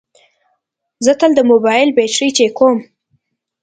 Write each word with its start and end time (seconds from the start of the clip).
زه 1.05 1.11
تل 1.19 1.31
د 1.35 1.39
موبایل 1.51 1.89
بیټرۍ 1.97 2.29
چیکوم. 2.37 2.77